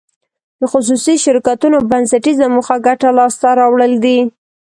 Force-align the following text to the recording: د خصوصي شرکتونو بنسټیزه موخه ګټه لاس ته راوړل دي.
د 0.59 0.61
خصوصي 0.71 1.15
شرکتونو 1.23 1.77
بنسټیزه 1.89 2.45
موخه 2.55 2.75
ګټه 2.87 3.09
لاس 3.17 3.33
ته 3.41 3.49
راوړل 3.59 3.93
دي. 4.05 4.19